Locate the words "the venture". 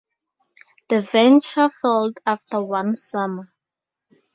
0.89-1.69